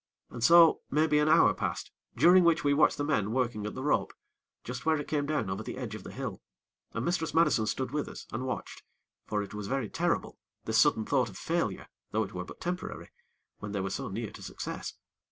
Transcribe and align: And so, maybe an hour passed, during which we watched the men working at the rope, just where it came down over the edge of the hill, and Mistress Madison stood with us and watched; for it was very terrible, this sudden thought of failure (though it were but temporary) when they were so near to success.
And 0.31 0.43
so, 0.43 0.81
maybe 0.89 1.19
an 1.19 1.29
hour 1.29 1.53
passed, 1.53 1.91
during 2.17 2.43
which 2.43 2.63
we 2.63 2.73
watched 2.73 2.97
the 2.97 3.03
men 3.03 3.31
working 3.33 3.67
at 3.67 3.75
the 3.75 3.83
rope, 3.83 4.13
just 4.63 4.83
where 4.83 4.97
it 4.99 5.07
came 5.07 5.27
down 5.27 5.47
over 5.47 5.61
the 5.61 5.77
edge 5.77 5.93
of 5.93 6.01
the 6.03 6.11
hill, 6.11 6.41
and 6.91 7.05
Mistress 7.05 7.35
Madison 7.35 7.67
stood 7.67 7.91
with 7.91 8.07
us 8.09 8.25
and 8.31 8.47
watched; 8.47 8.81
for 9.27 9.43
it 9.43 9.53
was 9.53 9.67
very 9.67 9.89
terrible, 9.89 10.39
this 10.65 10.79
sudden 10.79 11.05
thought 11.05 11.29
of 11.29 11.37
failure 11.37 11.87
(though 12.09 12.23
it 12.23 12.33
were 12.33 12.45
but 12.45 12.59
temporary) 12.59 13.11
when 13.59 13.73
they 13.73 13.79
were 13.81 13.91
so 13.91 14.07
near 14.09 14.31
to 14.31 14.41
success. 14.41 14.95